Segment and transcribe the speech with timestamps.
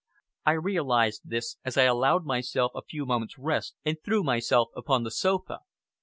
[0.47, 5.03] I realized this as I allowed myself a few moments' rest, and threw myself upon
[5.03, 5.59] the sofa.